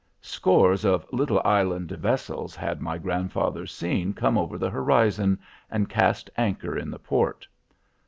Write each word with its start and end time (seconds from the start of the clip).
Scores 0.23 0.83
of 0.83 1.05
little 1.13 1.39
island 1.45 1.91
vessels 1.91 2.55
had 2.55 2.81
my 2.81 2.97
grandfather 2.97 3.67
seen 3.67 4.15
come 4.15 4.35
over 4.35 4.57
the 4.57 4.71
horizon, 4.71 5.37
and 5.69 5.91
cast 5.91 6.27
anchor 6.37 6.75
in 6.75 6.89
the 6.89 6.97
port. 6.97 7.47